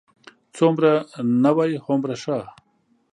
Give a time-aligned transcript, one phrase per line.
[0.55, 0.91] څومره
[1.43, 2.39] نوی، هومره ښه.